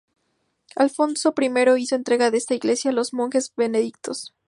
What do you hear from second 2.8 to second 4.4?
a los monjes benedictinos.